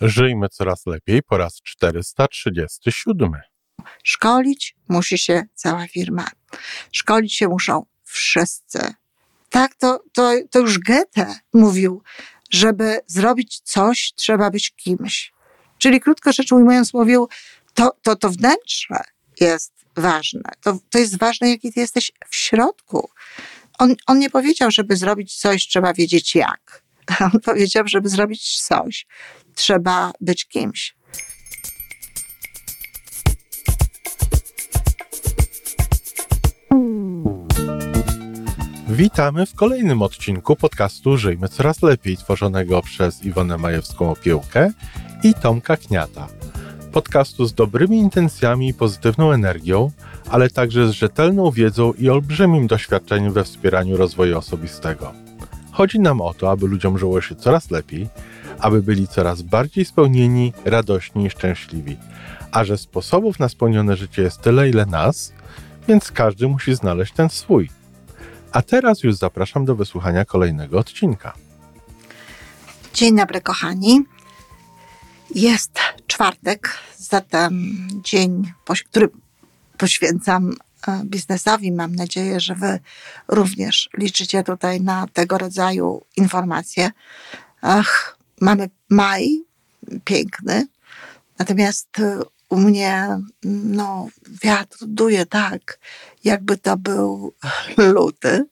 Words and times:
Żyjmy 0.00 0.48
coraz 0.48 0.86
lepiej 0.86 1.22
po 1.22 1.38
raz 1.38 1.60
437. 1.62 3.32
Szkolić 4.04 4.76
musi 4.88 5.18
się 5.18 5.42
cała 5.54 5.86
firma. 5.86 6.26
Szkolić 6.92 7.34
się 7.34 7.48
muszą 7.48 7.86
wszyscy. 8.04 8.94
Tak, 9.50 9.74
to, 9.74 10.02
to, 10.12 10.32
to 10.50 10.58
już 10.58 10.78
Goethe 10.78 11.34
mówił, 11.52 12.02
żeby 12.50 13.00
zrobić 13.06 13.60
coś, 13.60 14.12
trzeba 14.16 14.50
być 14.50 14.70
kimś. 14.70 15.32
Czyli 15.78 16.00
krótko 16.00 16.32
rzecz 16.32 16.52
ujmując, 16.52 16.94
mówił, 16.94 17.28
to, 17.74 17.96
to, 18.02 18.16
to 18.16 18.30
wnętrze 18.30 19.00
jest 19.40 19.72
ważne. 19.96 20.50
To, 20.60 20.78
to 20.90 20.98
jest 20.98 21.18
ważne, 21.18 21.50
jaki 21.50 21.72
ty 21.72 21.80
jesteś 21.80 22.12
w 22.28 22.36
środku. 22.36 23.10
On, 23.78 23.94
on 24.06 24.18
nie 24.18 24.30
powiedział, 24.30 24.70
żeby 24.70 24.96
zrobić 24.96 25.36
coś, 25.36 25.66
trzeba 25.66 25.92
wiedzieć 25.92 26.34
jak. 26.34 26.82
On 27.34 27.40
powiedział, 27.40 27.88
żeby 27.88 28.08
zrobić 28.08 28.62
coś, 28.62 29.06
trzeba 29.60 30.12
być 30.20 30.46
kimś. 30.46 30.94
Witamy 38.88 39.46
w 39.46 39.54
kolejnym 39.54 40.02
odcinku 40.02 40.56
podcastu 40.56 41.16
Żyjmy 41.16 41.48
Coraz 41.48 41.82
Lepiej, 41.82 42.16
tworzonego 42.16 42.82
przez 42.82 43.24
Iwonę 43.24 43.56
Majewską-Opiełkę 43.56 44.70
i 45.22 45.34
Tomka 45.34 45.76
Kniata. 45.76 46.28
Podcastu 46.92 47.46
z 47.46 47.54
dobrymi 47.54 47.98
intencjami 47.98 48.68
i 48.68 48.74
pozytywną 48.74 49.32
energią, 49.32 49.90
ale 50.30 50.50
także 50.50 50.88
z 50.88 50.90
rzetelną 50.90 51.50
wiedzą 51.50 51.92
i 51.92 52.08
olbrzymim 52.08 52.66
doświadczeniem 52.66 53.32
we 53.32 53.44
wspieraniu 53.44 53.96
rozwoju 53.96 54.38
osobistego. 54.38 55.12
Chodzi 55.72 56.00
nam 56.00 56.20
o 56.20 56.34
to, 56.34 56.50
aby 56.50 56.66
ludziom 56.66 56.98
żyło 56.98 57.20
się 57.20 57.34
coraz 57.34 57.70
lepiej, 57.70 58.08
aby 58.60 58.82
byli 58.82 59.08
coraz 59.08 59.42
bardziej 59.42 59.84
spełnieni, 59.84 60.52
radośni 60.64 61.26
i 61.26 61.30
szczęśliwi. 61.30 61.96
A 62.52 62.64
że 62.64 62.78
sposobów 62.78 63.38
na 63.38 63.48
spełnione 63.48 63.96
życie 63.96 64.22
jest 64.22 64.40
tyle, 64.40 64.68
ile 64.68 64.86
nas, 64.86 65.32
więc 65.88 66.12
każdy 66.12 66.48
musi 66.48 66.74
znaleźć 66.74 67.12
ten 67.12 67.30
swój. 67.30 67.70
A 68.52 68.62
teraz 68.62 69.02
już 69.02 69.14
zapraszam 69.14 69.64
do 69.64 69.76
wysłuchania 69.76 70.24
kolejnego 70.24 70.78
odcinka. 70.78 71.32
Dzień 72.94 73.16
dobry, 73.16 73.40
kochani. 73.40 74.04
Jest 75.34 75.78
czwartek, 76.06 76.78
zatem 76.98 77.76
dzień, 78.04 78.52
który 78.90 79.08
poświęcam 79.78 80.52
e, 80.88 81.02
biznesowi. 81.04 81.72
Mam 81.72 81.94
nadzieję, 81.94 82.40
że 82.40 82.54
Wy 82.54 82.78
również 83.28 83.88
liczycie 83.98 84.42
tutaj 84.42 84.80
na 84.80 85.06
tego 85.12 85.38
rodzaju 85.38 86.02
informacje. 86.16 86.90
Ach, 87.62 88.19
mamy 88.40 88.70
maj, 88.88 89.44
piękny, 90.04 90.66
natomiast 91.38 91.98
e, 91.98 92.20
u 92.48 92.56
mnie 92.56 93.18
no, 93.44 94.08
wiatr 94.42 94.76
duje 94.80 95.26
tak, 95.26 95.78
jakby 96.24 96.56
to 96.56 96.76
był 96.76 97.34
luty. 97.76 98.44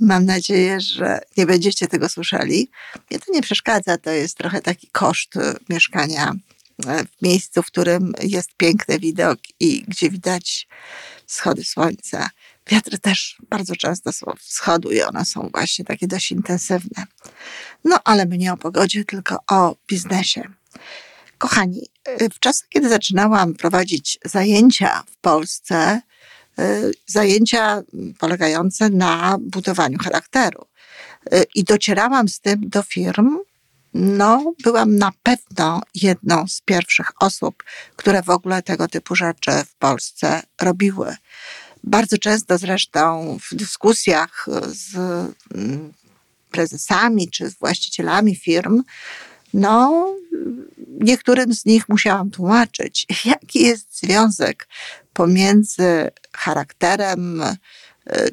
Mam 0.00 0.24
nadzieję, 0.24 0.80
że 0.80 1.20
nie 1.36 1.46
będziecie 1.46 1.86
tego 1.86 2.08
słyszeli. 2.08 2.70
Mnie 3.10 3.20
to 3.20 3.32
nie 3.32 3.42
przeszkadza, 3.42 3.98
to 3.98 4.10
jest 4.10 4.36
trochę 4.36 4.60
taki 4.60 4.88
koszt 4.92 5.36
e, 5.36 5.54
mieszkania 5.68 6.32
w 6.78 7.22
miejscu, 7.22 7.62
w 7.62 7.66
którym 7.66 8.12
jest 8.22 8.50
piękny 8.56 8.98
widok 8.98 9.38
i 9.60 9.84
gdzie 9.88 10.10
widać 10.10 10.68
wschody 11.26 11.64
słońca. 11.64 12.30
Wiatry 12.66 12.98
też 12.98 13.36
bardzo 13.50 13.76
często 13.76 14.12
są 14.12 14.32
wschodu 14.38 14.92
i 14.92 15.02
one 15.02 15.24
są 15.24 15.50
właśnie 15.54 15.84
takie 15.84 16.06
dość 16.06 16.32
intensywne. 16.32 17.04
No 17.84 17.98
ale 18.04 18.26
my 18.26 18.38
nie 18.38 18.52
o 18.52 18.56
pogodzie, 18.56 19.04
tylko 19.04 19.38
o 19.50 19.76
biznesie. 19.88 20.42
Kochani, 21.38 21.86
w 22.34 22.38
czasach, 22.38 22.68
kiedy 22.68 22.88
zaczynałam 22.88 23.54
prowadzić 23.54 24.18
zajęcia 24.24 25.02
w 25.06 25.16
Polsce, 25.16 26.00
y, 26.58 26.92
zajęcia 27.06 27.82
polegające 28.18 28.90
na 28.90 29.36
budowaniu 29.40 29.98
charakteru, 29.98 30.66
y, 31.34 31.44
i 31.54 31.64
docierałam 31.64 32.28
z 32.28 32.40
tym 32.40 32.68
do 32.68 32.82
firm, 32.82 33.38
no, 33.94 34.52
byłam 34.62 34.96
na 34.96 35.12
pewno 35.22 35.80
jedną 35.94 36.48
z 36.48 36.60
pierwszych 36.60 37.10
osób, 37.20 37.64
które 37.96 38.22
w 38.22 38.30
ogóle 38.30 38.62
tego 38.62 38.88
typu 38.88 39.14
rzeczy 39.14 39.50
w 39.66 39.74
Polsce 39.74 40.42
robiły. 40.60 41.16
Bardzo 41.86 42.18
często 42.18 42.58
zresztą 42.58 43.36
w 43.50 43.54
dyskusjach 43.54 44.46
z 44.66 44.94
mm, 45.54 45.92
prezesami 46.50 47.30
czy 47.30 47.50
z 47.50 47.54
właścicielami 47.58 48.36
firm, 48.36 48.82
no, 49.54 50.06
niektórym 51.00 51.54
z 51.54 51.64
nich 51.64 51.88
musiałam 51.88 52.30
tłumaczyć, 52.30 53.06
jaki 53.24 53.62
jest 53.62 53.98
związek 53.98 54.68
pomiędzy 55.12 56.10
charakterem 56.32 57.42
y, 57.42 57.54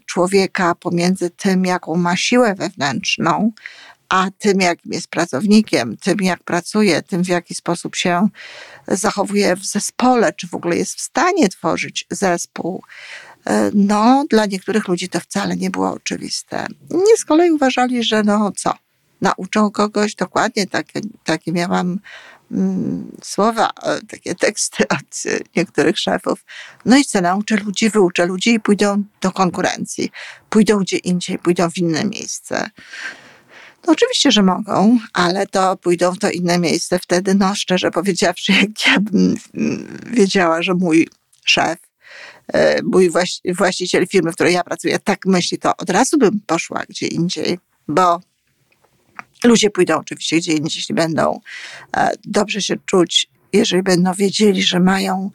człowieka, 0.06 0.76
pomiędzy 0.76 1.30
tym, 1.30 1.66
jaką 1.66 1.96
ma 1.96 2.18
siłę 2.18 2.56
wewnętrzną, 2.56 3.52
a 4.10 4.28
tym, 4.38 4.62
jakim 4.62 4.94
jest 4.94 5.08
pracownikiem, 5.08 5.98
tym, 5.98 6.18
jak 6.22 6.44
pracuje, 6.44 7.02
tym, 7.02 7.24
w 7.24 7.28
jaki 7.28 7.56
sposób 7.56 7.96
się 7.96 8.30
zachowuje 8.88 9.56
w 9.56 9.66
zespole, 9.66 10.34
czy 10.34 10.48
w 10.48 10.54
ogóle 10.54 10.78
jest 10.78 10.96
w 10.96 11.02
stanie 11.02 11.50
tworzyć 11.50 12.06
zespół. 12.10 12.84
E, 13.46 13.72
no, 13.74 14.26
dla 14.30 14.46
niektórych 14.46 14.88
ludzi 14.88 15.10
to 15.10 15.20
wcale 15.20 15.56
nie 15.56 15.70
było 15.70 15.92
oczywiste. 15.92 16.68
Nie 16.90 17.18
z 17.18 17.26
kolei 17.26 17.52
uważali, 17.52 18.04
że 18.04 18.24
no 18.24 18.52
co, 18.58 18.74
nauczą 19.22 19.72
kogoś 19.72 20.16
dokładnie, 20.16 20.68
takie, 20.68 21.02
takie 21.24 21.52
miałam 21.52 22.00
mm, 22.52 23.12
słowa, 23.24 23.70
e, 23.84 24.02
takie 24.02 24.36
teksty 24.36 24.88
od 24.88 25.24
niektórych 25.56 26.00
szefów. 26.00 26.46
No 26.86 26.98
i 26.98 27.06
co, 27.06 27.22
nauczę 27.22 27.56
ludzi, 27.56 27.90
wyuczę 27.90 28.26
ludzi 28.26 28.54
i 28.54 28.60
pójdą 28.60 29.04
do 29.22 29.32
konkurencji, 29.32 30.12
pójdą 30.50 30.80
gdzie 30.80 30.98
indziej, 30.98 31.40
pójdą 31.40 31.70
w 31.70 31.78
inne 31.78 32.06
miejsce. 32.06 32.70
No 33.88 33.94
oczywiście, 33.94 34.32
że 34.32 34.44
mogą, 34.44 35.00
ale 35.14 35.48
to 35.48 35.78
pójdą 35.78 36.12
w 36.12 36.20
to 36.20 36.30
inne 36.32 36.60
miejsce 36.60 37.00
wtedy, 37.00 37.36
no 37.36 37.56
szczerze 37.56 37.92
powiedziawszy, 37.92 38.52
jak 38.52 38.88
ja 38.88 39.00
bym 39.00 39.36
mm, 39.54 40.00
wiedziała, 40.12 40.62
że 40.62 40.74
mój 40.74 41.10
szef, 41.46 41.78
e, 41.80 41.91
mój 42.84 43.12
właściciel 43.56 44.08
firmy, 44.08 44.32
w 44.32 44.36
której 44.36 44.54
ja 44.54 44.64
pracuję, 44.64 45.00
tak 45.00 45.26
myśli, 45.26 45.58
to 45.58 45.78
od 45.78 45.90
razu 45.90 46.18
bym 46.18 46.40
poszła 46.48 46.84
gdzie 46.90 47.08
indziej, 47.08 47.60
bo 47.88 48.22
ludzie 49.44 49.70
pójdą 49.70 49.98
oczywiście 49.98 50.38
gdzie 50.38 50.52
indziej, 50.52 50.80
jeśli 50.80 50.96
będą 50.96 51.40
e, 51.98 52.12
dobrze 52.26 52.62
się 52.62 52.76
czuć, 52.86 53.28
jeżeli 53.54 53.84
będą 53.84 54.14
wiedzieli, 54.14 54.64
że 54.64 54.80
mają 54.80 55.32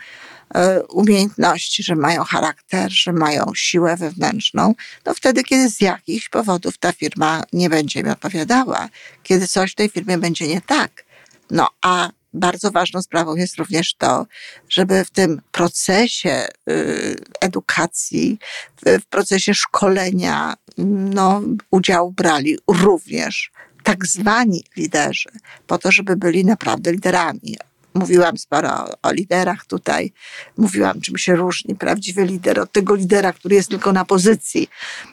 E, 0.54 0.82
umiejętności, 0.82 1.82
że 1.82 1.96
mają 1.96 2.24
charakter, 2.24 2.92
że 2.92 3.12
mają 3.12 3.44
siłę 3.54 3.96
wewnętrzną, 3.96 4.74
no 5.06 5.14
wtedy, 5.14 5.42
kiedy 5.42 5.70
z 5.70 5.80
jakichś 5.80 6.28
powodów 6.28 6.78
ta 6.78 6.92
firma 6.92 7.42
nie 7.52 7.70
będzie 7.70 8.02
mi 8.02 8.10
odpowiadała, 8.10 8.88
kiedy 9.22 9.48
coś 9.48 9.72
w 9.72 9.74
tej 9.74 9.88
firmie 9.88 10.18
będzie 10.18 10.48
nie 10.48 10.60
tak. 10.60 11.04
No 11.50 11.68
a 11.82 12.10
bardzo 12.36 12.70
ważną 12.70 13.02
sprawą 13.02 13.36
jest 13.36 13.56
również 13.56 13.94
to, 13.94 14.26
żeby 14.68 15.04
w 15.04 15.10
tym 15.10 15.40
procesie 15.52 16.46
y, 16.70 17.16
edukacji, 17.40 18.38
w 18.86 19.06
procesie 19.06 19.54
szkolenia, 19.54 20.54
no, 20.78 21.42
udział 21.70 22.10
brali 22.10 22.58
również 22.68 23.50
tak 23.82 24.06
zwani 24.06 24.64
liderzy, 24.76 25.28
po 25.66 25.78
to, 25.78 25.92
żeby 25.92 26.16
byli 26.16 26.44
naprawdę 26.44 26.92
liderami 26.92 27.56
mówiłam 27.96 28.38
sporo 28.38 28.70
o, 28.70 28.94
o, 29.02 29.12
liderach 29.12 29.64
tutaj, 29.64 30.12
mówiłam, 30.56 31.00
czym 31.00 31.18
się 31.18 31.36
różni 31.36 31.74
prawdziwy 31.74 32.24
lider 32.24 32.60
od 32.60 32.72
tego 32.72 32.94
lidera, 32.94 33.32
który 33.32 33.54
jest 33.54 33.68
tylko 33.68 33.92
na 33.92 34.04
pozycji. 34.04 34.68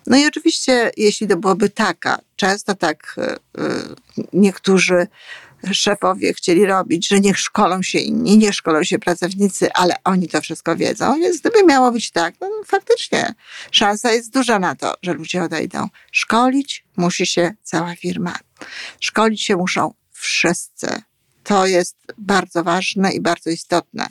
No 0.08 0.18
i 0.18 0.28
oczywiście, 0.28 0.92
jeśli 0.98 1.28
to 1.28 1.38
byłoby 1.38 1.70
taka, 1.70 2.20
często 2.36 2.76
tak 2.76 3.16
y, 3.18 3.64
niektórzy 4.34 5.08
szefowie 5.72 6.34
chcieli 6.34 6.66
robić, 6.66 7.08
że 7.08 7.20
niech 7.20 7.40
szkolą 7.40 7.82
się 7.82 8.00
inni, 8.00 8.38
nie 8.38 8.54
szkolą 8.54 8.84
się 8.84 9.00
pracownicy, 9.00 9.74
ale 9.74 9.96
oni 10.04 10.28
to 10.28 10.42
wszystko 10.42 10.76
wiedzą. 10.76 11.20
Więc 11.20 11.40
gdyby 11.40 11.64
miało 11.64 11.92
być 11.92 12.12
tak, 12.12 12.36
no 12.42 12.50
faktycznie 12.66 13.34
szansa 13.72 14.12
jest 14.12 14.34
duża 14.34 14.60
na 14.60 14.76
to, 14.76 14.94
że 15.02 15.14
ludzie 15.14 15.44
odejdą. 15.44 15.88
Szkolić 16.12 16.86
musi 16.98 17.26
się 17.26 17.54
cała 17.64 17.96
firma. 17.96 18.36
Szkolić 19.00 19.44
się 19.44 19.56
muszą 19.56 19.94
wszyscy 20.12 21.04
to 21.44 21.66
jest 21.66 21.98
bardzo 22.18 22.64
ważne 22.64 23.12
i 23.12 23.22
bardzo 23.22 23.50
istotne. 23.50 24.08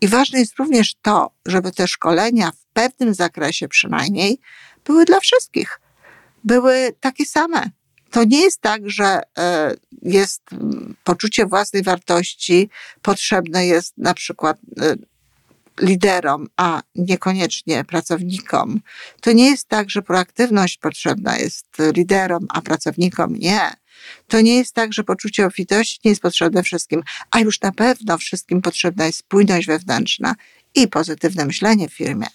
I 0.00 0.08
ważne 0.08 0.38
jest 0.38 0.58
również 0.58 0.94
to, 1.02 1.30
żeby 1.46 1.72
te 1.72 1.88
szkolenia 1.88 2.50
w 2.50 2.66
pewnym 2.72 3.14
zakresie 3.14 3.68
przynajmniej 3.68 4.40
były 4.84 5.04
dla 5.04 5.20
wszystkich. 5.20 5.80
Były 6.44 6.94
takie 7.00 7.26
same. 7.26 7.70
To 8.10 8.24
nie 8.24 8.40
jest 8.40 8.60
tak, 8.60 8.90
że 8.90 9.20
e, 9.38 9.74
jest 10.02 10.42
poczucie 11.04 11.46
własnej 11.46 11.82
wartości 11.82 12.70
potrzebne 13.02 13.66
jest 13.66 13.98
na 13.98 14.14
przykład 14.14 14.56
e, 14.80 14.96
liderom, 15.80 16.48
a 16.56 16.82
niekoniecznie 16.94 17.84
pracownikom. 17.84 18.80
To 19.20 19.32
nie 19.32 19.50
jest 19.50 19.68
tak, 19.68 19.90
że 19.90 20.02
proaktywność 20.02 20.78
potrzebna 20.78 21.38
jest 21.38 21.66
liderom, 21.96 22.46
a 22.48 22.62
pracownikom 22.62 23.36
nie. 23.36 23.60
To 24.28 24.40
nie 24.40 24.56
jest 24.56 24.74
tak, 24.74 24.92
że 24.92 25.04
poczucie 25.04 25.46
obfitości 25.46 26.00
nie 26.04 26.10
jest 26.10 26.22
potrzebne 26.22 26.62
wszystkim, 26.62 27.02
a 27.30 27.40
już 27.40 27.60
na 27.60 27.72
pewno 27.72 28.18
wszystkim 28.18 28.62
potrzebna 28.62 29.06
jest 29.06 29.18
spójność 29.18 29.66
wewnętrzna 29.66 30.34
i 30.74 30.88
pozytywne 30.88 31.44
myślenie 31.44 31.88
w 31.88 31.94
firmie. 31.94 32.26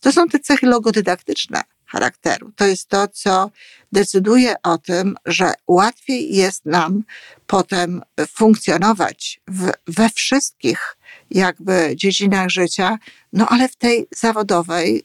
To 0.00 0.12
są 0.12 0.28
te 0.28 0.38
cechy 0.38 0.66
logodydaktyczne 0.66 1.62
charakteru. 1.86 2.52
To 2.56 2.66
jest 2.66 2.88
to, 2.88 3.08
co 3.08 3.50
decyduje 3.92 4.54
o 4.62 4.78
tym, 4.78 5.16
że 5.26 5.52
łatwiej 5.68 6.36
jest 6.36 6.66
nam 6.66 7.04
potem 7.46 8.02
funkcjonować 8.28 9.40
w, 9.48 9.70
we 9.86 10.08
wszystkich 10.10 10.97
jakby 11.30 11.92
dziedzinach 11.96 12.48
życia, 12.48 12.98
no 13.32 13.48
ale 13.48 13.68
w 13.68 13.76
tej 13.76 14.06
zawodowej 14.16 15.02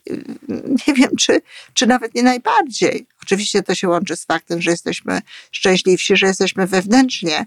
nie 0.88 0.94
wiem, 0.94 1.16
czy, 1.20 1.42
czy 1.74 1.88
nawet 1.88 2.16
nie 2.16 2.24
najbardziej. 2.24 3.08
Oczywiście 3.24 3.64
to 3.64 3.76
się 3.76 3.90
łączy 3.90 4.16
z 4.16 4.26
faktem, 4.26 4.62
że 4.62 4.72
jesteśmy 4.72 5.22
szczęśliwsi, 5.52 6.18
że 6.18 6.28
jesteśmy 6.28 6.68
wewnętrznie 6.68 7.46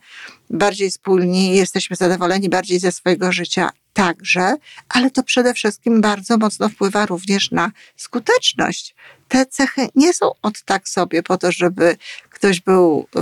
bardziej 0.51 0.91
spójni, 0.91 1.57
jesteśmy 1.57 1.97
zadowoleni 1.97 2.49
bardziej 2.49 2.79
ze 2.79 2.93
swojego 2.93 3.33
życia 3.33 3.71
także, 3.93 4.57
ale 4.89 5.11
to 5.11 5.23
przede 5.23 5.55
wszystkim 5.55 6.01
bardzo 6.01 6.39
mocno 6.39 6.69
wpływa 6.69 7.07
również 7.07 7.51
na 7.51 7.73
skuteczność. 7.97 8.95
Te 9.29 9.47
cechy 9.47 9.89
nie 9.95 10.15
są 10.15 10.31
od 10.43 10.63
tak 10.63 10.89
sobie 10.89 11.23
po 11.23 11.39
to, 11.39 11.53
żeby 11.53 11.97
ktoś 12.31 12.61
był 12.61 13.07
y, 13.17 13.21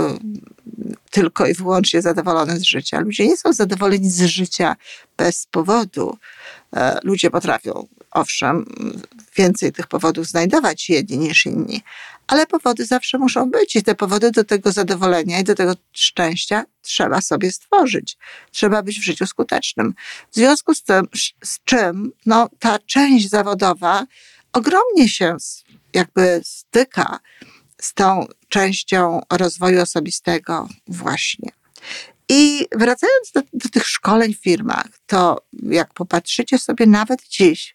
tylko 1.11 1.47
i 1.47 1.53
wyłącznie 1.53 2.01
zadowolony 2.01 2.59
z 2.59 2.63
życia. 2.63 2.99
Ludzie 2.99 3.27
nie 3.27 3.37
są 3.37 3.53
zadowoleni 3.53 4.09
z 4.11 4.21
życia 4.21 4.75
bez 5.17 5.47
powodu. 5.51 6.17
E, 6.75 6.99
ludzie 7.03 7.29
potrafią, 7.29 7.87
owszem, 8.11 8.65
więcej 9.35 9.71
tych 9.71 9.87
powodów 9.87 10.27
znajdować 10.27 10.89
jedni 10.89 11.17
niż 11.17 11.45
inni, 11.45 11.81
ale 12.27 12.47
powody 12.47 12.85
zawsze 12.85 13.17
muszą 13.17 13.51
być 13.51 13.75
i 13.75 13.83
te 13.83 13.95
powody 13.95 14.31
do 14.31 14.43
tego 14.43 14.71
zadowolenia 14.71 15.39
i 15.39 15.43
do 15.43 15.55
tego 15.55 15.73
szczęścia 15.91 16.63
trzeba 16.81 17.21
sobie 17.21 17.51
stworzyć. 17.51 18.17
Trzeba 18.51 18.83
być 18.83 18.99
w 18.99 19.03
życiu 19.03 19.27
skutecznym. 19.27 19.93
W 20.31 20.35
związku 20.35 20.73
z 20.73 20.83
tym, 20.83 21.07
z 21.43 21.59
czym 21.65 22.11
no, 22.25 22.49
ta 22.59 22.79
część 22.79 23.29
zawodowa 23.29 24.05
ogromnie 24.53 25.09
się 25.09 25.37
jakby 25.95 26.41
styka 26.43 27.19
z 27.81 27.93
tą 27.93 28.25
częścią 28.49 29.21
rozwoju 29.31 29.81
osobistego 29.81 30.67
właśnie. 30.87 31.49
I 32.29 32.65
wracając 32.71 33.31
do, 33.35 33.41
do, 33.53 33.69
tych 33.69 33.87
szkoleń 33.87 34.33
w 34.33 34.41
firmach, 34.41 34.87
to 35.05 35.37
jak 35.63 35.93
popatrzycie 35.93 36.57
sobie 36.57 36.85
nawet 36.85 37.27
dziś 37.27 37.74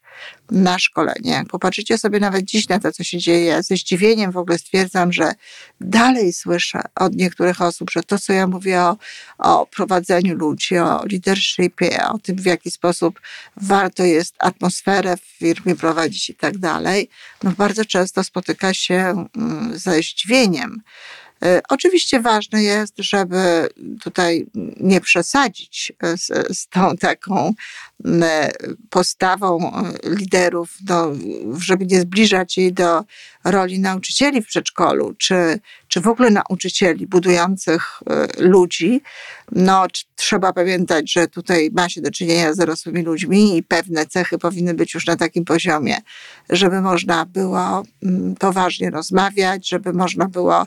na 0.51 0.79
szkolenie, 0.79 1.31
jak 1.31 1.47
popatrzycie 1.47 1.99
sobie 1.99 2.21
nawet 2.21 2.45
dziś 2.45 2.69
na 2.69 2.81
to, 2.81 2.93
co 2.93 3.05
się 3.05 3.19
dzieje, 3.19 3.63
ze 3.63 3.77
zdziwieniem 3.77 4.33
w 4.33 4.37
ogóle 4.37 4.59
stwierdzam, 4.59 5.13
że 5.13 5.33
dalej 5.81 6.33
słyszę 6.33 6.83
od 6.95 7.17
niektórych 7.17 7.61
osób, 7.61 7.91
że 7.91 8.03
to, 8.03 8.19
co 8.19 8.33
ja 8.33 8.47
mówię 8.47 8.81
o, 8.81 8.97
o 9.39 9.67
prowadzeniu 9.67 10.37
ludzi, 10.37 10.79
o 10.79 11.05
leadershipie, 11.11 12.09
o 12.09 12.19
tym, 12.19 12.37
w 12.37 12.45
jaki 12.45 12.71
sposób 12.71 13.21
warto 13.57 14.05
jest 14.05 14.35
atmosferę 14.39 15.17
w 15.17 15.21
firmie 15.21 15.77
prowadzić 15.77 16.31
i 16.31 16.35
tak 16.35 16.59
dalej, 16.59 17.11
no 17.43 17.51
bardzo 17.51 17.85
często 17.85 18.25
spotyka 18.25 18.75
się 18.75 19.27
mm, 19.37 19.79
ze 19.79 20.03
zdziwieniem. 20.03 20.83
E, 21.45 21.61
oczywiście 21.69 22.21
ważne 22.21 22.63
jest, 22.63 22.95
żeby 22.99 23.69
tutaj 24.03 24.47
nie 24.81 25.01
przesadzić 25.01 25.93
z, 26.17 26.57
z 26.59 26.69
tą 26.69 26.97
taką 26.97 27.55
postawą 28.91 29.73
e, 29.73 30.11
liderów, 30.11 30.77
do, 30.81 31.13
żeby 31.59 31.87
nie 31.87 32.01
zbliżać 32.01 32.57
jej 32.57 32.73
do 32.73 33.05
roli 33.45 33.81
nauczycieli 33.81 34.43
w 34.43 34.47
przedszkolu, 34.47 35.15
czy, 35.19 35.61
czy 35.89 36.01
w 36.01 36.09
ogóle 36.09 36.31
nauczycieli 36.31 37.07
budujących 37.07 38.01
e, 38.11 38.43
ludzi. 38.43 39.03
No, 39.53 39.87
trzeba 40.17 40.53
pamiętać, 40.53 41.13
że 41.13 41.29
tutaj 41.29 41.71
ma 41.73 41.89
się 41.89 42.01
do 42.01 42.11
czynienia 42.11 42.53
z 42.53 42.57
dorosłymi 42.57 43.03
ludźmi 43.03 43.57
i 43.57 43.63
pewne 43.63 44.07
cechy 44.07 44.39
powinny 44.39 44.75
być 44.75 44.95
już 44.95 45.07
na 45.07 45.17
takim 45.17 45.45
poziomie, 45.45 45.97
żeby 46.51 46.81
można 46.81 47.27
było 47.27 47.83
poważnie 48.39 48.91
rozmawiać, 48.91 49.69
żeby 49.69 49.93
można 49.93 50.29
było 50.29 50.67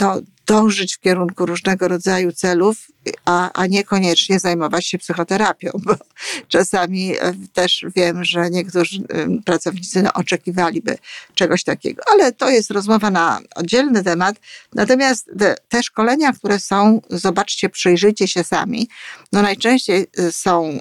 no, 0.00 0.20
dążyć 0.50 0.96
w 0.96 1.00
kierunku 1.00 1.46
różnego 1.46 1.88
rodzaju 1.88 2.32
celów, 2.32 2.76
a, 3.24 3.52
a 3.52 3.66
niekoniecznie 3.66 4.38
zajmować 4.38 4.86
się 4.86 4.98
psychoterapią, 4.98 5.70
bo 5.74 5.94
czasami 6.48 7.12
e, 7.12 7.34
też 7.52 7.84
wiem, 7.96 8.24
że 8.24 8.50
niektórzy 8.50 9.02
e, 9.08 9.42
pracownicy 9.44 10.02
no, 10.02 10.12
oczekiwaliby 10.12 10.98
czegoś 11.34 11.64
takiego. 11.64 12.02
Ale 12.12 12.32
to 12.32 12.50
jest 12.50 12.70
rozmowa 12.70 13.10
na 13.10 13.40
oddzielny 13.54 14.04
temat. 14.04 14.36
Natomiast 14.74 15.30
te, 15.68 15.82
szkolenia, 15.82 16.32
które 16.32 16.60
są, 16.60 17.00
zobaczcie, 17.10 17.68
przyjrzyjcie 17.68 18.28
się 18.28 18.44
sami, 18.44 18.88
no 19.32 19.42
najczęściej 19.42 20.06
e, 20.18 20.32
są 20.32 20.78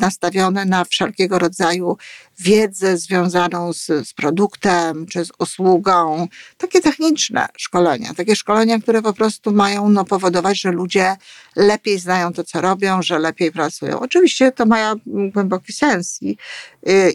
nastawione 0.00 0.64
na 0.64 0.84
wszelkiego 0.84 1.38
rodzaju 1.38 1.96
wiedzę 2.38 2.98
związaną 2.98 3.72
z, 3.72 3.86
z 3.86 4.14
produktem 4.14 5.06
czy 5.06 5.24
z 5.24 5.28
usługą, 5.38 6.28
takie 6.56 6.80
techniczne 6.80 7.48
szkolenia, 7.56 8.14
takie 8.14 8.36
szkolenia, 8.36 8.78
które 8.78 9.02
po 9.02 9.12
prostu 9.12 9.52
mają 9.52 9.88
no, 9.88 10.04
powodować, 10.04 10.60
że 10.60 10.72
ludzie 10.72 11.16
lepiej 11.56 11.98
znają 11.98 12.32
to, 12.32 12.44
co 12.44 12.60
robią, 12.60 13.02
że 13.02 13.18
lepiej 13.18 13.52
pracują. 13.52 14.00
Oczywiście 14.00 14.52
to 14.52 14.66
ma 14.66 14.94
głęboki 15.06 15.72
sens 15.72 16.18
i, 16.22 16.36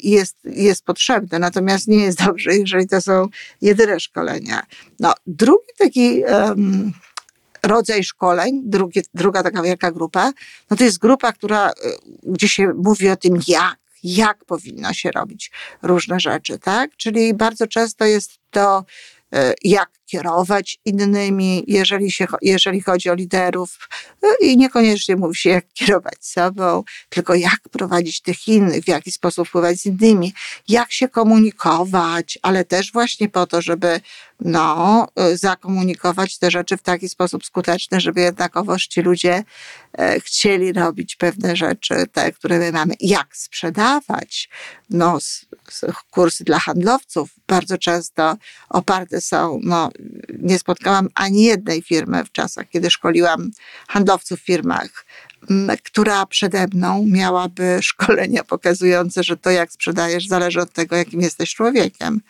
i 0.01 0.11
jest, 0.11 0.37
jest 0.43 0.85
potrzebne, 0.85 1.39
natomiast 1.39 1.87
nie 1.87 2.03
jest 2.03 2.23
dobrze, 2.25 2.55
jeżeli 2.55 2.87
to 2.87 3.01
są 3.01 3.27
jedyne 3.61 3.99
szkolenia. 3.99 4.65
No, 4.99 5.13
drugi 5.27 5.67
taki 5.77 6.23
um, 6.23 6.91
rodzaj 7.63 8.03
szkoleń, 8.03 8.61
drugi, 8.65 9.01
druga 9.13 9.43
taka 9.43 9.61
wielka 9.61 9.91
grupa, 9.91 10.31
no 10.69 10.77
to 10.77 10.83
jest 10.83 10.97
grupa, 10.97 11.33
która, 11.33 11.69
y, 11.69 11.73
gdzie 12.23 12.49
się 12.49 12.73
mówi 12.73 13.09
o 13.09 13.15
tym, 13.15 13.39
jak 13.47 13.81
jak 14.03 14.45
powinno 14.45 14.93
się 14.93 15.11
robić 15.11 15.51
różne 15.81 16.19
rzeczy, 16.19 16.59
tak? 16.59 16.91
Czyli 16.97 17.33
bardzo 17.33 17.67
często 17.67 18.05
jest 18.05 18.31
to 18.51 18.85
E, 19.33 19.53
jak 19.63 19.89
kierować 20.11 20.79
innymi, 20.85 21.63
jeżeli, 21.67 22.11
się, 22.11 22.27
jeżeli 22.41 22.81
chodzi 22.81 23.09
o 23.09 23.13
liderów. 23.13 23.89
No 24.21 24.29
I 24.41 24.57
niekoniecznie 24.57 25.15
mówi 25.15 25.35
się, 25.35 25.49
jak 25.49 25.73
kierować 25.73 26.17
sobą, 26.19 26.83
tylko 27.09 27.35
jak 27.35 27.59
prowadzić 27.71 28.21
tych 28.21 28.47
innych, 28.47 28.83
w 28.83 28.87
jaki 28.87 29.11
sposób 29.11 29.47
wpływać 29.47 29.77
z 29.77 29.85
innymi, 29.85 30.33
jak 30.67 30.91
się 30.91 31.07
komunikować, 31.07 32.39
ale 32.41 32.65
też 32.65 32.91
właśnie 32.91 33.29
po 33.29 33.47
to, 33.47 33.61
żeby 33.61 34.01
no, 34.39 35.07
e, 35.15 35.37
zakomunikować 35.37 36.37
te 36.37 36.51
rzeczy 36.51 36.77
w 36.77 36.81
taki 36.81 37.09
sposób 37.09 37.45
skuteczny, 37.45 37.99
żeby 37.99 38.21
jednakowoż 38.21 38.87
ci 38.87 39.01
ludzie 39.01 39.43
e, 39.97 40.19
chcieli 40.19 40.73
robić 40.73 41.15
pewne 41.15 41.55
rzeczy, 41.55 41.95
te, 42.11 42.31
które 42.31 42.59
my 42.59 42.71
mamy. 42.71 42.93
Jak 42.99 43.37
sprzedawać? 43.37 44.49
No, 44.89 45.17
kursy 46.09 46.43
dla 46.43 46.59
handlowców 46.59 47.29
bardzo 47.47 47.77
często 47.77 48.37
oparte 48.69 49.21
są, 49.21 49.59
no, 49.63 49.89
nie 50.39 50.59
spotkałam 50.59 51.09
ani 51.15 51.43
jednej 51.43 51.81
firmy 51.81 52.25
w 52.25 52.31
czasach, 52.31 52.69
kiedy 52.69 52.91
szkoliłam 52.91 53.51
handlowców 53.87 54.39
w 54.39 54.45
firmach, 54.45 55.05
która 55.83 56.25
przede 56.25 56.67
mną 56.73 57.05
miałaby 57.07 57.79
szkolenia 57.81 58.43
pokazujące, 58.43 59.23
że 59.23 59.37
to 59.37 59.49
jak 59.49 59.71
sprzedajesz 59.71 60.27
zależy 60.27 60.61
od 60.61 60.73
tego, 60.73 60.95
jakim 60.95 61.21
jesteś 61.21 61.55
człowiekiem 61.55 62.21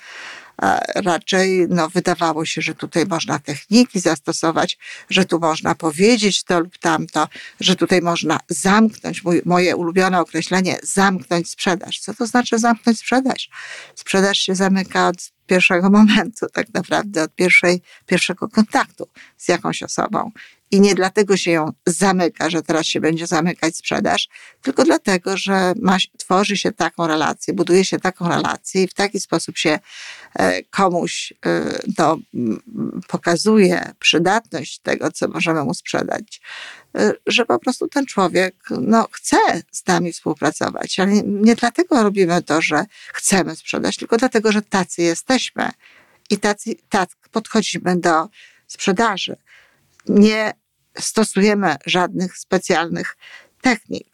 raczej 0.95 1.67
no, 1.69 1.89
wydawało 1.89 2.45
się, 2.45 2.61
że 2.61 2.75
tutaj 2.75 3.05
można 3.05 3.39
techniki 3.39 3.99
zastosować, 3.99 4.77
że 5.09 5.25
tu 5.25 5.39
można 5.39 5.75
powiedzieć 5.75 6.43
to 6.43 6.59
lub 6.59 6.77
tamto, 6.77 7.27
że 7.59 7.75
tutaj 7.75 8.01
można 8.01 8.39
zamknąć, 8.49 9.23
mój, 9.23 9.41
moje 9.45 9.75
ulubione 9.75 10.19
określenie, 10.19 10.77
zamknąć 10.83 11.49
sprzedaż. 11.49 11.99
Co 11.99 12.13
to 12.13 12.27
znaczy 12.27 12.59
zamknąć 12.59 12.99
sprzedaż? 12.99 13.49
Sprzedaż 13.95 14.37
się 14.37 14.55
zamyka 14.55 15.07
od 15.07 15.31
pierwszego 15.47 15.89
momentu, 15.99 16.45
tak 16.53 16.73
naprawdę, 16.73 17.23
od 17.23 17.35
pierwszej, 17.35 17.81
pierwszego 18.05 18.49
kontaktu 18.49 19.07
z 19.37 19.47
jakąś 19.47 19.83
osobą. 19.83 20.31
I 20.71 20.81
nie 20.81 20.95
dlatego 20.95 21.37
się 21.37 21.51
ją 21.51 21.71
zamyka, 21.85 22.49
że 22.49 22.61
teraz 22.61 22.85
się 22.85 23.01
będzie 23.01 23.27
zamykać 23.27 23.77
sprzedaż, 23.77 24.27
tylko 24.61 24.83
dlatego, 24.83 25.37
że 25.37 25.73
ma, 25.81 25.97
tworzy 26.17 26.57
się 26.57 26.71
taką 26.71 27.07
relację, 27.07 27.53
buduje 27.53 27.85
się 27.85 27.99
taką 27.99 28.29
relację 28.29 28.83
i 28.83 28.87
w 28.87 28.93
taki 28.93 29.19
sposób 29.19 29.57
się 29.57 29.79
e, 30.35 30.63
komuś 30.63 31.33
e, 31.45 31.79
no, 31.97 32.17
pokazuje 33.07 33.91
przydatność 33.99 34.79
tego, 34.79 35.11
co 35.11 35.27
możemy 35.27 35.63
mu 35.63 35.73
sprzedać, 35.73 36.41
e, 36.95 37.13
że 37.27 37.45
po 37.45 37.59
prostu 37.59 37.87
ten 37.87 38.05
człowiek 38.05 38.55
no, 38.69 39.07
chce 39.11 39.37
z 39.71 39.87
nami 39.87 40.13
współpracować. 40.13 40.99
Ale 40.99 41.11
nie 41.23 41.55
dlatego 41.55 42.03
robimy 42.03 42.41
to, 42.41 42.61
że 42.61 42.85
chcemy 43.13 43.55
sprzedać, 43.55 43.97
tylko 43.97 44.17
dlatego, 44.17 44.51
że 44.51 44.61
tacy 44.61 45.01
jesteśmy 45.01 45.69
i 46.29 46.37
tacy, 46.37 46.75
tak 46.89 47.09
podchodzimy 47.31 47.97
do 47.99 48.29
sprzedaży. 48.67 49.35
Nie 50.07 50.53
stosujemy 50.99 51.75
żadnych 51.85 52.37
specjalnych 52.37 53.17
technik. 53.61 54.07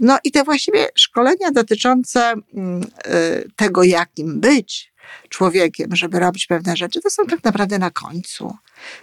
No 0.00 0.18
i 0.24 0.32
te 0.32 0.44
właściwie 0.44 0.88
szkolenia 0.94 1.50
dotyczące 1.50 2.34
mm, 2.54 2.82
y, 3.06 3.50
tego, 3.56 3.82
jakim 3.82 4.40
być, 4.40 4.92
człowiekiem, 5.28 5.96
żeby 5.96 6.18
robić 6.18 6.46
pewne 6.46 6.76
rzeczy, 6.76 7.00
to 7.00 7.10
są 7.10 7.26
tak 7.26 7.44
naprawdę 7.44 7.78
na 7.78 7.90
końcu. 7.90 8.56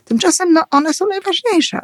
Tymczasem 0.06 0.54
no, 0.54 0.64
one 0.72 0.94
są 0.94 1.08
najważniejsze. 1.08 1.80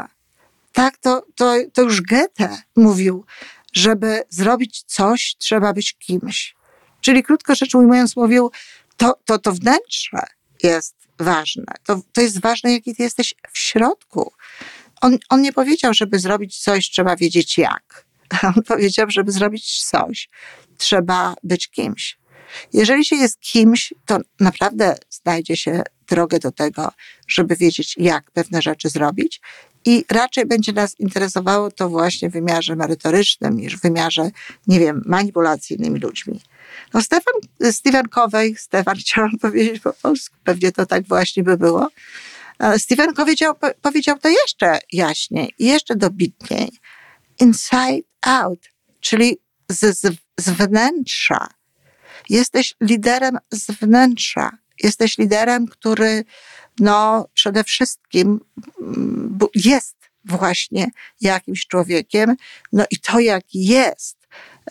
Tak, 0.74 0.98
to, 0.98 1.26
to, 1.36 1.56
to 1.74 1.82
już 1.82 2.02
Goethe 2.02 2.58
mówił, 2.76 3.26
żeby 3.74 4.24
zrobić 4.30 4.84
coś, 4.84 5.36
trzeba 5.38 5.74
być 5.74 5.94
kimś. 5.94 6.56
Czyli 7.02 7.24
krótko 7.24 7.56
rzecz 7.56 7.76
ujmując, 7.76 8.16
mówił, 8.16 8.52
to, 8.98 9.14
to, 9.26 9.40
to 9.40 9.52
wnętrze 9.52 10.24
jest 10.64 10.96
ważne. 11.20 11.74
To, 11.86 12.02
to 12.14 12.22
jest 12.22 12.42
ważne, 12.42 12.74
jaki 12.74 12.96
ty 12.96 13.04
jesteś 13.04 13.34
w 13.52 13.58
środku. 13.58 14.32
On, 15.02 15.18
on 15.30 15.42
nie 15.42 15.54
powiedział, 15.54 15.94
żeby 15.94 16.20
zrobić 16.20 16.60
coś, 16.60 16.90
trzeba 16.90 17.16
wiedzieć 17.16 17.58
jak. 17.58 18.06
On 18.56 18.64
powiedział, 18.64 19.06
żeby 19.10 19.32
zrobić 19.32 19.84
coś, 19.84 20.30
trzeba 20.78 21.36
być 21.44 21.68
kimś. 21.68 22.18
Jeżeli 22.74 23.06
się 23.06 23.16
jest 23.16 23.40
kimś, 23.40 23.94
to 24.06 24.18
naprawdę 24.40 24.96
znajdzie 25.10 25.58
się 25.58 25.84
drogę 26.08 26.40
do 26.40 26.52
tego, 26.52 26.92
żeby 27.28 27.56
wiedzieć, 27.56 27.96
jak 27.98 28.32
pewne 28.32 28.62
rzeczy 28.62 28.90
zrobić. 28.90 29.42
I 29.86 30.06
raczej 30.10 30.46
będzie 30.46 30.74
nas 30.74 31.00
interesowało 31.00 31.72
to 31.72 31.90
właśnie 31.90 32.30
w 32.30 32.34
wymiarze 32.34 32.76
merytorycznym 32.76 33.58
niż 33.58 33.78
w 33.78 33.82
wymiarze, 33.82 34.32
nie 34.68 34.80
wiem, 34.80 35.02
manipulacji 35.06 35.76
innymi 35.76 36.00
ludźmi. 36.00 36.42
No 36.94 37.02
Stefan, 37.02 37.34
Stephen 37.72 38.08
Covey, 38.08 38.56
Stefan 38.56 38.96
chciałam 39.04 39.38
powiedzieć 39.38 39.82
po 39.82 39.94
polsku, 39.94 40.36
pewnie 40.44 40.72
to 40.72 40.86
tak 40.86 41.08
właśnie 41.08 41.44
by 41.44 41.58
było. 41.58 41.88
Stephen 42.78 43.14
powiedział, 43.14 43.56
powiedział 43.82 44.20
to 44.20 44.30
jeszcze 44.30 44.80
jaśniej, 44.92 45.54
jeszcze 45.60 45.96
dobitniej. 45.96 46.72
Inside 47.40 48.08
out, 48.22 48.70
czyli 49.00 49.38
z, 49.70 50.00
z, 50.00 50.18
z 50.40 50.50
wnętrza. 50.50 51.48
Jesteś 52.30 52.76
liderem 52.82 53.38
z 53.52 53.72
wnętrza. 53.72 54.50
Jesteś 54.84 55.18
liderem, 55.18 55.68
który 55.68 56.24
no, 56.80 57.28
przede 57.34 57.64
wszystkim 57.64 58.40
mm, 58.82 59.38
jest 59.56 59.96
właśnie 60.26 60.88
jakimś 61.22 61.68
człowiekiem. 61.68 62.36
No 62.74 62.86
i 62.92 63.00
to, 63.00 63.20
jak 63.20 63.44
jest, 63.54 64.18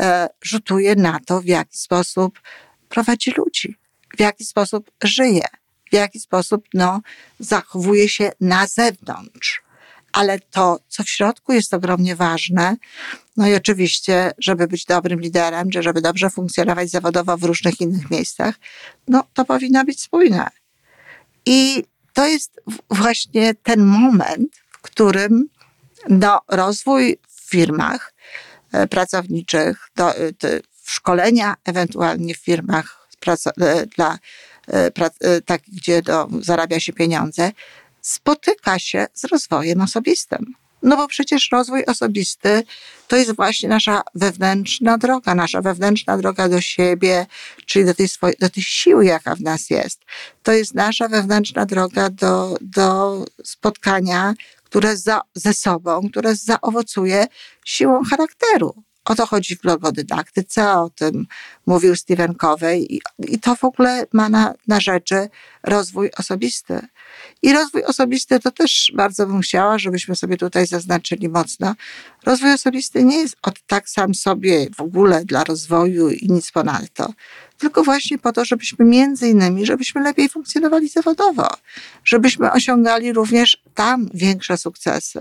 e, 0.01 0.29
rzutuje 0.43 0.95
na 0.95 1.19
to, 1.27 1.41
w 1.41 1.47
jaki 1.47 1.79
sposób 1.79 2.41
prowadzi 2.89 3.31
ludzi, 3.31 3.77
w 4.17 4.21
jaki 4.21 4.45
sposób 4.45 4.91
żyje, 5.05 5.45
w 5.91 5.95
jaki 5.95 6.21
sposób 6.21 6.65
no, 6.75 7.01
zachowuje 7.41 8.09
się 8.09 8.33
na 8.41 8.67
zewnątrz. 8.67 9.63
Ale 10.13 10.41
to, 10.41 10.81
co 10.89 11.03
w 11.03 11.09
środku 11.09 11.53
jest 11.53 11.75
ogromnie 11.75 12.17
ważne, 12.17 12.77
no 13.37 13.49
i 13.49 13.55
oczywiście, 13.55 14.33
żeby 14.39 14.69
być 14.69 14.85
dobrym 14.85 15.21
liderem, 15.21 15.71
czy 15.71 15.83
żeby 15.83 16.01
dobrze 16.01 16.31
funkcjonować 16.31 16.91
zawodowo 16.91 17.37
w 17.37 17.45
różnych 17.45 17.81
innych 17.81 18.11
miejscach, 18.11 18.55
no 19.09 19.25
to 19.35 19.45
powinno 19.45 19.85
być 19.85 20.03
spójne. 20.03 20.49
I 21.47 21.85
to 22.13 22.27
jest 22.27 22.61
właśnie 22.91 23.55
ten 23.55 23.81
moment, 23.81 24.57
w 24.71 24.79
którym 24.81 25.49
no, 26.09 26.41
rozwój 26.49 27.19
w 27.29 27.51
firmach 27.51 28.15
e, 28.73 28.87
pracowniczych, 28.87 29.89
do, 29.97 30.17
e, 30.17 30.33
szkolenia 30.85 31.55
ewentualnie 31.65 32.35
w 32.35 32.39
firmach 32.39 33.09
e, 33.27 33.87
dla 33.87 34.19
takich, 35.47 35.75
gdzie 35.75 36.03
do, 36.03 36.29
zarabia 36.41 36.81
się 36.81 36.93
pieniądze, 36.93 37.53
spotyka 38.01 38.79
się 38.79 39.07
z 39.15 39.25
rozwojem 39.25 39.81
osobistym. 39.81 40.55
No 40.83 40.97
bo 40.97 41.09
przecież 41.09 41.49
rozwój 41.53 41.85
osobisty 41.85 42.63
to 43.09 43.17
jest 43.17 43.37
właśnie 43.37 43.69
nasza 43.69 44.03
wewnętrzna 44.15 44.99
droga, 44.99 45.35
nasza 45.35 45.63
wewnętrzna 45.63 46.19
droga 46.19 46.49
do 46.49 46.61
siebie, 46.61 47.27
czyli 47.67 47.85
do 47.85 47.95
tej, 47.95 48.09
swojej, 48.09 48.37
do 48.41 48.51
tej 48.51 48.63
siły, 48.63 49.05
jaka 49.05 49.35
w 49.35 49.41
nas 49.41 49.71
jest. 49.71 50.01
To 50.43 50.53
jest 50.53 50.75
nasza 50.75 51.09
wewnętrzna 51.09 51.67
droga 51.67 52.11
do, 52.11 52.57
do 52.61 53.25
spotkania, 53.45 54.35
które 54.65 54.97
za, 54.97 55.21
ze 55.35 55.55
sobą, 55.55 56.09
które 56.11 56.35
zaowocuje 56.35 57.27
siłą 57.65 58.03
charakteru. 58.11 58.83
O 59.11 59.15
to 59.15 59.27
chodzi 59.27 59.57
w 59.57 59.61
blogodydaktyce, 59.61 60.73
o 60.73 60.91
tym 60.91 61.27
mówił 61.67 61.97
Stephen 61.97 62.35
Covey 62.35 62.95
i, 62.95 63.01
i 63.19 63.39
to 63.39 63.57
w 63.57 63.65
ogóle 63.65 64.07
ma 64.13 64.29
na, 64.29 64.55
na 64.67 64.81
rzeczy 64.81 65.29
rozwój 65.63 66.11
osobisty. 66.19 66.81
I 67.43 67.53
rozwój 67.53 67.85
osobisty 67.85 68.41
to 68.41 68.51
też 68.51 68.93
bardzo 68.97 69.27
bym 69.27 69.41
chciała, 69.41 69.79
żebyśmy 69.79 70.17
sobie 70.17 70.37
tutaj 70.37 70.67
zaznaczyli 70.67 71.29
mocno. 71.29 71.75
Rozwój 72.27 72.53
osobisty 72.53 73.05
nie 73.05 73.17
jest 73.17 73.37
od 73.43 73.67
tak 73.67 73.89
sam 73.89 74.15
sobie 74.15 74.67
w 74.77 74.81
ogóle 74.81 75.25
dla 75.25 75.45
rozwoju 75.45 76.11
i 76.11 76.29
nic 76.29 76.51
ponadto, 76.51 77.13
tylko 77.61 77.83
właśnie 77.85 78.19
po 78.19 78.33
to, 78.33 78.45
żebyśmy 78.45 78.85
między 78.85 79.29
innymi, 79.29 79.67
żebyśmy 79.67 80.03
lepiej 80.03 80.29
funkcjonowali 80.29 80.89
zawodowo, 80.89 81.49
żebyśmy 82.05 82.53
osiągali 82.53 83.13
również 83.13 83.63
tam 83.75 84.09
większe 84.15 84.57
sukcesy. 84.57 85.21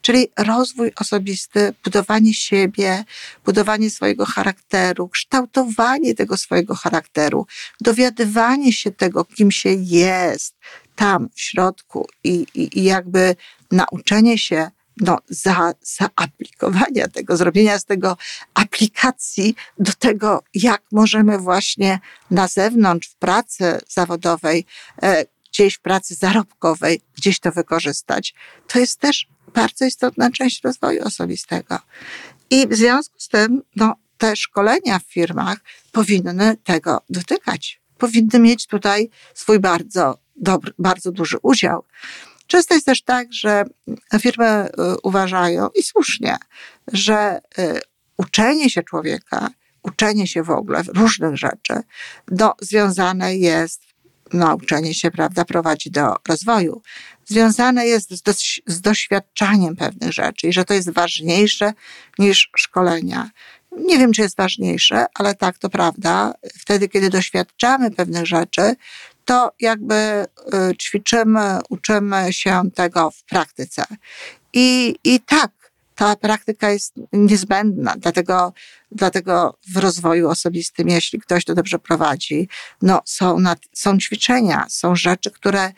Czyli 0.00 0.28
rozwój 0.38 0.92
osobisty, 0.96 1.74
budowanie 1.84 2.34
siebie, 2.34 3.04
budowanie 3.44 3.90
swojego 3.90 4.26
charakteru, 4.26 5.08
kształtowanie 5.08 6.14
tego 6.14 6.36
swojego 6.36 6.74
charakteru, 6.74 7.46
dowiadywanie 7.80 8.72
się 8.72 8.90
tego, 8.90 9.24
kim 9.24 9.50
się 9.50 9.70
jest, 9.70 10.54
tam 10.96 11.28
w 11.34 11.40
środku 11.40 12.08
i, 12.24 12.46
i, 12.54 12.78
i 12.78 12.84
jakby 12.84 13.36
nauczenie 13.70 14.38
się 14.38 14.70
no, 15.00 15.18
za, 15.28 15.72
zaaplikowania 15.82 17.08
tego, 17.08 17.36
zrobienia 17.36 17.78
z 17.78 17.84
tego 17.84 18.16
aplikacji 18.54 19.54
do 19.78 19.92
tego, 19.92 20.42
jak 20.54 20.82
możemy 20.92 21.38
właśnie 21.38 22.00
na 22.30 22.48
zewnątrz, 22.48 23.08
w 23.08 23.16
pracy 23.16 23.80
zawodowej, 23.88 24.66
e, 25.02 25.24
gdzieś 25.52 25.74
w 25.74 25.80
pracy 25.80 26.14
zarobkowej, 26.14 27.00
gdzieś 27.16 27.40
to 27.40 27.52
wykorzystać. 27.52 28.34
To 28.68 28.78
jest 28.78 29.00
też 29.00 29.26
bardzo 29.54 29.84
istotna 29.84 30.30
część 30.30 30.64
rozwoju 30.64 31.02
osobistego. 31.04 31.78
I 32.50 32.68
w 32.68 32.74
związku 32.74 33.14
z 33.18 33.28
tym, 33.28 33.62
no, 33.76 33.94
te 34.18 34.36
szkolenia 34.36 34.98
w 34.98 35.12
firmach 35.12 35.58
powinny 35.92 36.56
tego 36.64 37.02
dotykać. 37.10 37.80
Powinny 37.98 38.38
mieć 38.38 38.66
tutaj 38.66 39.10
swój 39.34 39.58
bardzo 39.58 40.18
dobry, 40.36 40.72
bardzo 40.78 41.12
duży 41.12 41.36
udział. 41.42 41.84
Często 42.46 42.74
jest 42.74 42.86
też 42.86 43.02
tak, 43.02 43.32
że 43.32 43.64
firmy 44.20 44.44
y, 44.44 44.70
uważają 45.02 45.68
i 45.74 45.82
słusznie, 45.82 46.36
że 46.92 47.40
y, 47.58 47.80
uczenie 48.16 48.70
się 48.70 48.82
człowieka, 48.82 49.48
uczenie 49.82 50.26
się 50.26 50.42
w 50.42 50.50
ogóle 50.50 50.82
różnych 50.82 51.36
rzeczy, 51.36 51.74
no, 52.30 52.54
związane 52.60 53.36
jest, 53.36 53.82
no, 54.32 54.54
uczenie 54.54 54.94
się, 54.94 55.10
prawda, 55.10 55.44
prowadzi 55.44 55.90
do 55.90 56.14
rozwoju, 56.28 56.82
związane 57.24 57.86
jest 57.86 58.10
z, 58.10 58.22
do, 58.22 58.32
z 58.66 58.80
doświadczaniem 58.80 59.76
pewnych 59.76 60.12
rzeczy 60.12 60.48
i 60.48 60.52
że 60.52 60.64
to 60.64 60.74
jest 60.74 60.90
ważniejsze 60.90 61.72
niż 62.18 62.50
szkolenia. 62.56 63.30
Nie 63.78 63.98
wiem, 63.98 64.12
czy 64.12 64.22
jest 64.22 64.36
ważniejsze, 64.36 65.06
ale 65.14 65.34
tak, 65.34 65.58
to 65.58 65.70
prawda. 65.70 66.34
Wtedy, 66.58 66.88
kiedy 66.88 67.10
doświadczamy 67.10 67.90
pewnych 67.90 68.26
rzeczy, 68.26 68.74
to 69.24 69.52
jakby 69.60 69.94
y, 69.94 70.76
ćwiczymy, 70.76 71.58
uczymy 71.68 72.32
się 72.32 72.62
tego 72.74 73.10
w 73.10 73.24
praktyce. 73.24 73.84
I, 74.52 74.96
i 75.04 75.20
tak, 75.20 75.50
ta 75.94 76.16
praktyka 76.16 76.70
jest 76.70 76.94
niezbędna, 77.12 77.94
dlatego, 77.98 78.52
dlatego 78.90 79.58
w 79.74 79.76
rozwoju 79.76 80.28
osobistym, 80.28 80.88
jeśli 80.88 81.20
ktoś 81.20 81.44
to 81.44 81.54
dobrze 81.54 81.78
prowadzi, 81.78 82.48
no 82.82 83.00
są, 83.04 83.38
nad, 83.38 83.58
są 83.72 83.98
ćwiczenia, 83.98 84.66
są 84.68 84.96
rzeczy, 84.96 85.30
które 85.30 85.72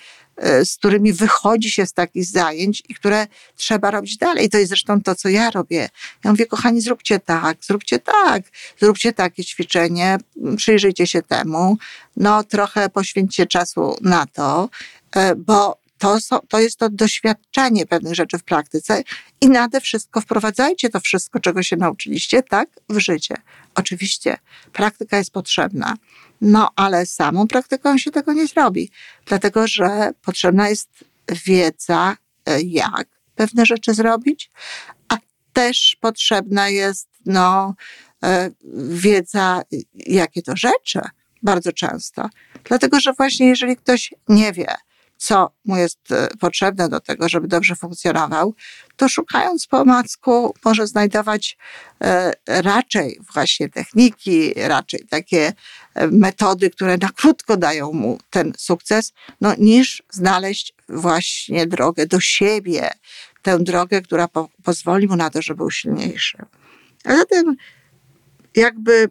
z 0.64 0.76
którymi 0.76 1.12
wychodzi 1.12 1.70
się 1.70 1.86
z 1.86 1.92
takich 1.92 2.26
zajęć 2.26 2.82
i 2.88 2.94
które 2.94 3.26
trzeba 3.56 3.90
robić 3.90 4.16
dalej. 4.16 4.50
To 4.50 4.58
jest 4.58 4.68
zresztą 4.68 5.02
to, 5.02 5.14
co 5.14 5.28
ja 5.28 5.50
robię. 5.50 5.88
Ja 6.24 6.30
mówię, 6.30 6.46
kochani, 6.46 6.80
zróbcie 6.80 7.20
tak, 7.20 7.58
zróbcie 7.60 7.98
tak, 7.98 8.42
zróbcie 8.80 9.12
takie 9.12 9.44
ćwiczenie, 9.44 10.18
przyjrzyjcie 10.56 11.06
się 11.06 11.22
temu, 11.22 11.78
no 12.16 12.44
trochę 12.44 12.88
poświęćcie 12.88 13.46
czasu 13.46 13.96
na 14.00 14.26
to, 14.26 14.68
e, 15.16 15.34
bo 15.34 15.83
to, 15.98 16.18
to 16.48 16.60
jest 16.60 16.78
to 16.78 16.90
doświadczenie 16.90 17.86
pewnych 17.86 18.14
rzeczy 18.14 18.38
w 18.38 18.44
praktyce 18.44 19.02
i 19.40 19.48
nade 19.48 19.80
wszystko 19.80 20.20
wprowadzajcie 20.20 20.88
to 20.88 21.00
wszystko, 21.00 21.40
czego 21.40 21.62
się 21.62 21.76
nauczyliście, 21.76 22.42
tak, 22.42 22.68
w 22.88 22.98
życie. 22.98 23.34
Oczywiście 23.74 24.36
praktyka 24.72 25.18
jest 25.18 25.30
potrzebna, 25.30 25.94
no 26.40 26.70
ale 26.76 27.06
samą 27.06 27.48
praktyką 27.48 27.98
się 27.98 28.10
tego 28.10 28.32
nie 28.32 28.46
zrobi, 28.46 28.90
dlatego 29.26 29.66
że 29.66 30.10
potrzebna 30.22 30.68
jest 30.68 30.90
wiedza, 31.46 32.16
e, 32.46 32.62
jak 32.62 33.06
pewne 33.34 33.66
rzeczy 33.66 33.94
zrobić, 33.94 34.50
a 35.08 35.16
też 35.52 35.96
potrzebna 36.00 36.68
jest 36.68 37.08
no, 37.26 37.74
e, 38.24 38.50
wiedza, 38.88 39.62
jakie 39.94 40.42
to 40.42 40.56
rzeczy, 40.56 41.00
bardzo 41.42 41.72
często. 41.72 42.28
Dlatego, 42.64 43.00
że 43.00 43.12
właśnie 43.12 43.46
jeżeli 43.46 43.76
ktoś 43.76 44.14
nie 44.28 44.52
wie, 44.52 44.74
co 45.24 45.50
mu 45.64 45.76
jest 45.76 46.12
e, 46.12 46.28
potrzebne 46.40 46.88
do 46.88 47.00
tego, 47.00 47.28
żeby 47.28 47.48
dobrze 47.48 47.76
funkcjonował, 47.76 48.54
to 48.96 49.08
szukając 49.08 49.66
po 49.66 49.84
może 50.64 50.86
znajdować 50.86 51.58
e, 52.00 52.32
raczej 52.46 53.20
właśnie 53.34 53.68
techniki, 53.68 54.54
raczej 54.56 55.06
takie 55.10 55.52
e, 55.94 56.06
metody, 56.06 56.70
które 56.70 56.98
na 56.98 57.08
krótko 57.08 57.56
dają 57.56 57.92
mu 57.92 58.18
ten 58.30 58.52
sukces, 58.58 59.12
no, 59.40 59.54
niż 59.58 60.02
znaleźć 60.10 60.74
właśnie 60.88 61.66
drogę 61.66 62.06
do 62.06 62.20
siebie, 62.20 62.90
tę 63.42 63.58
drogę, 63.58 64.02
która 64.02 64.28
po, 64.28 64.48
pozwoli 64.62 65.08
mu 65.08 65.16
na 65.16 65.30
to, 65.30 65.42
żeby 65.42 65.56
był 65.56 65.70
silniejszy. 65.70 66.38
A 67.04 67.16
zatem 67.16 67.56
jakby 68.56 69.10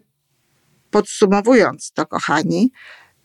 podsumowując 0.91 1.91
to, 1.91 2.05
kochani, 2.05 2.71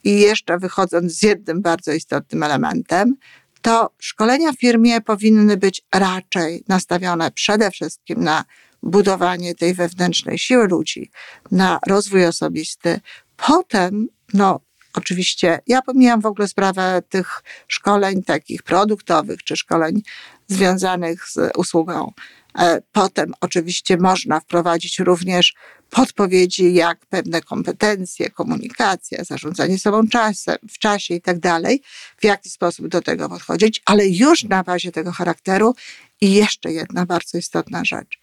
i 0.09 0.21
jeszcze 0.21 0.59
wychodząc 0.59 1.13
z 1.13 1.23
jednym 1.23 1.63
bardzo 1.63 1.93
istotnym 1.93 2.43
elementem, 2.43 3.17
to 3.63 3.91
szkolenia 3.99 4.53
w 4.53 4.61
firmie 4.61 5.01
powinny 5.01 5.57
być 5.57 5.83
raczej 5.95 6.65
nastawione 6.69 7.31
przede 7.31 7.71
wszystkim 7.71 8.25
na 8.25 8.45
budowanie 8.83 9.55
tej 9.55 9.75
wewnętrznej 9.75 10.39
siły 10.39 10.69
ludzi, 10.69 11.11
na 11.51 11.79
rozwój 11.87 12.27
osobisty. 12.27 13.01
Potem, 13.37 14.09
no, 14.35 14.61
oczywiście, 14.95 15.59
ja 15.67 15.83
pomijam 15.83 16.21
w 16.21 16.27
ogóle 16.27 16.49
sprawę 16.49 17.03
tych 17.09 17.43
szkoleń 17.69 18.23
takich 18.23 18.63
produktowych 18.63 19.43
czy 19.45 19.57
szkoleń 19.57 20.03
związanych 20.49 21.29
z 21.29 21.57
usługą 21.57 22.13
E, 22.59 22.83
potem 22.93 23.35
oczywiście 23.41 23.97
można 23.97 24.41
wprowadzić 24.41 24.99
również 24.99 25.55
podpowiedzi, 25.91 26.75
jak 26.75 27.07
pewne 27.07 27.41
kompetencje, 27.41 28.31
komunikacja, 28.31 29.25
zarządzanie 29.25 29.79
sobą 29.79 30.09
czasem, 30.09 30.57
w 30.71 30.79
czasie 30.79 31.15
i 31.15 31.21
tak 31.21 31.39
dalej, 31.39 31.83
w 32.19 32.25
jaki 32.25 32.51
sposób 32.51 32.89
do 32.89 33.03
tego 33.03 33.29
podchodzić, 33.29 33.83
ale 33.85 34.09
już 34.09 34.45
na 34.45 34.63
bazie 34.65 34.93
tego 34.93 35.13
charakteru. 35.13 35.75
I 36.21 36.33
jeszcze 36.33 36.73
jedna 36.73 37.07
bardzo 37.07 37.39
istotna 37.39 37.85
rzecz. 37.85 38.19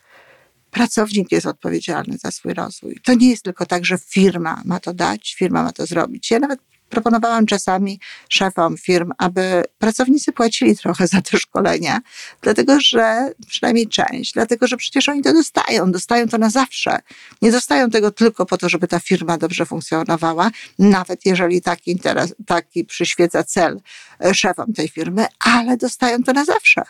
Pracownik 0.72 1.32
jest 1.32 1.46
odpowiedzialny 1.46 2.18
za 2.18 2.32
swój 2.32 2.54
rozwój. 2.54 3.00
To 3.04 3.14
nie 3.14 3.30
jest 3.30 3.44
tylko 3.44 3.66
tak, 3.66 3.86
że 3.86 3.98
firma 3.98 4.62
ma 4.66 4.80
to 4.80 4.94
dać, 4.94 5.36
firma 5.38 5.64
ma 5.64 5.72
to 5.72 5.86
zrobić. 5.86 6.32
Ja 6.32 6.40
nawet 6.40 6.60
proponowałam 6.90 7.46
czasami 7.46 8.00
szefom 8.30 8.78
firm, 8.78 9.12
aby 9.18 9.64
pracownicy 9.78 10.32
płacili 10.32 10.78
trochę 10.78 11.08
za 11.08 11.22
te 11.22 11.38
szkolenia, 11.38 12.00
dlatego 12.42 12.80
że 12.80 13.32
przynajmniej 13.48 13.88
część, 13.88 14.34
dlatego 14.34 14.68
że 14.68 14.78
przecież 14.78 15.10
oni 15.10 15.22
to 15.22 15.34
dostają, 15.34 15.92
dostają 15.92 16.28
to 16.28 16.38
na 16.38 16.50
zawsze. 16.50 17.00
Nie 17.42 17.52
dostają 17.52 17.90
tego 17.90 18.12
tylko 18.12 18.46
po 18.46 18.58
to, 18.58 18.70
żeby 18.70 18.88
ta 18.88 19.00
firma 19.00 19.38
dobrze 19.38 19.66
funkcjonowała, 19.66 20.52
nawet 20.80 21.26
jeżeli 21.26 21.62
taki 21.62 21.92
interes, 21.92 22.36
taki 22.46 22.86
przyświeca 22.86 23.44
cel 23.44 23.82
e, 24.26 24.34
szefom 24.34 24.74
tej 24.74 24.88
firmy, 24.88 25.26
ale 25.40 25.78
dostają 25.78 26.24
to 26.24 26.34
na 26.34 26.46
zawsze. 26.46 26.82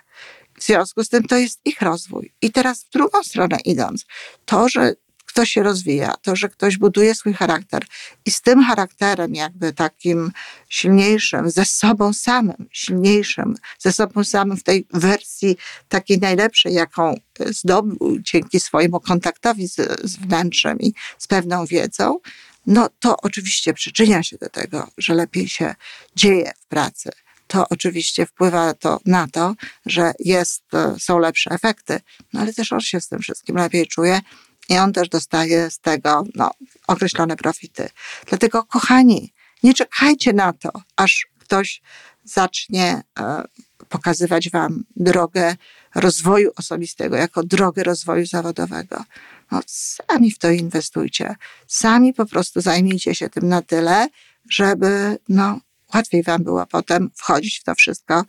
W 0.60 0.64
związku 0.64 1.04
z 1.04 1.10
tym 1.10 1.24
to 1.24 1.38
jest 1.38 1.62
ich 1.66 1.82
rozwój. 1.82 2.34
I 2.42 2.52
teraz 2.52 2.84
w 2.84 2.90
drugą 2.90 3.24
stronę 3.24 3.58
idąc, 3.66 4.06
to, 4.46 4.70
że 4.70 4.94
ktoś 5.36 5.52
się 5.52 5.64
rozwija, 5.64 6.14
to, 6.22 6.36
że 6.36 6.50
ktoś 6.50 6.78
buduje 6.78 7.16
swój 7.16 7.34
charakter 7.34 7.86
i 8.26 8.32
z 8.32 8.42
tym 8.42 8.64
charakterem, 8.64 9.36
jakby 9.36 9.74
takim 9.74 10.32
silniejszym, 10.70 11.50
ze 11.50 11.66
sobą 11.66 12.14
samym, 12.14 12.68
silniejszym, 12.72 13.56
ze 13.80 13.92
sobą 13.92 14.24
samym 14.24 14.58
w 14.58 14.64
tej 14.64 14.88
wersji 14.94 15.58
takiej 15.90 16.20
najlepszej, 16.20 16.74
jaką 16.74 17.20
zdobył 17.40 18.18
dzięki 18.20 18.60
swojemu 18.60 19.00
kontaktowi 19.00 19.68
z, 19.68 19.76
z 20.04 20.16
wnętrzem 20.16 20.80
i 20.80 20.94
z 21.18 21.28
pewną 21.28 21.66
wiedzą, 21.66 22.20
no 22.68 22.90
to 23.00 23.18
oczywiście 23.22 23.74
przyczynia 23.74 24.24
się 24.24 24.38
do 24.38 24.50
tego, 24.50 24.88
że 24.98 25.14
lepiej 25.14 25.50
się 25.50 25.76
dzieje 26.16 26.52
w 26.60 26.66
pracy. 26.66 27.10
To 27.48 27.66
oczywiście 27.70 28.26
wpływa 28.26 28.74
to 28.74 29.00
na 29.06 29.28
to, 29.28 29.56
że 29.86 30.14
jest, 30.20 30.64
są 31.00 31.20
lepsze 31.20 31.52
efekty, 31.52 32.00
no 32.34 32.42
ale 32.42 32.54
też 32.54 32.72
on 32.72 32.82
się 32.82 33.02
z 33.02 33.08
tym 33.08 33.20
wszystkim 33.20 33.56
lepiej 33.56 33.88
czuje 33.88 34.22
i 34.70 34.78
on 34.78 34.94
też 34.94 35.10
dostaje 35.10 35.72
z 35.72 35.80
tego 35.80 36.24
no, 36.36 36.52
określone 36.88 37.36
profity. 37.36 37.90
Dlatego, 38.26 38.64
kochani, 38.64 39.34
nie 39.64 39.74
czekajcie 39.74 40.34
na 40.34 40.54
to, 40.54 40.72
aż 40.96 41.28
ktoś 41.40 41.82
zacznie 42.24 43.04
e, 43.20 43.44
pokazywać 43.90 44.50
Wam 44.50 44.84
drogę 44.96 45.56
rozwoju 45.96 46.52
osobistego, 46.56 47.16
jako 47.16 47.44
drogę 47.44 47.84
rozwoju 47.84 48.26
zawodowego. 48.26 49.04
No, 49.52 49.62
sami 49.68 50.32
w 50.32 50.40
to 50.40 50.50
inwestujcie. 50.50 51.36
Sami 51.68 52.14
po 52.14 52.26
prostu 52.26 52.62
zajmijcie 52.62 53.16
się 53.16 53.30
tym 53.30 53.48
na 53.48 53.62
tyle, 53.62 54.08
żeby 54.50 55.18
no, 55.30 55.60
łatwiej 55.94 56.24
Wam 56.24 56.44
było 56.44 56.66
potem 56.66 57.12
wchodzić 57.16 57.60
w 57.60 57.64
to 57.64 57.76
wszystko, 57.76 58.26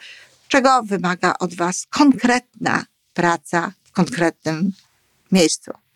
czego 0.48 0.82
wymaga 0.82 1.34
od 1.38 1.54
Was 1.54 1.86
konkretna 1.90 2.84
praca 3.14 3.72
w 3.84 3.92
konkretnym 3.92 4.72
miejscu. 5.32 5.85